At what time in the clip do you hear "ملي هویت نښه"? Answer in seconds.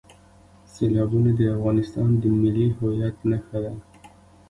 2.41-3.57